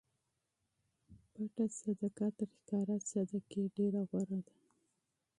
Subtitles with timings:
[1.31, 4.39] پټه صدقه تر ښکاره صدقې غوره ده.